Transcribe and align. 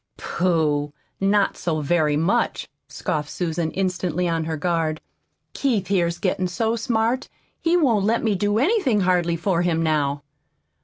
"Pooh! 0.17 0.93
Not 1.19 1.55
so 1.57 1.79
very 1.81 2.17
much!" 2.17 2.67
scoffed 2.89 3.29
Susan, 3.29 3.69
instantly 3.69 4.27
on 4.27 4.45
her 4.45 4.57
guard. 4.57 4.99
"Keith 5.53 5.89
here's 5.89 6.17
gettin' 6.17 6.47
so 6.47 6.75
smart 6.75 7.29
he 7.61 7.77
won't 7.77 8.05
let 8.05 8.23
me 8.23 8.33
do 8.33 8.57
anything 8.57 9.01
hardly 9.01 9.35
for 9.35 9.61
him 9.61 9.83
now." 9.83 10.23